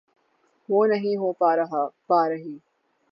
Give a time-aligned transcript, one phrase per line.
[0.69, 1.31] وہ نہیں ہو
[2.07, 2.57] پا رہی۔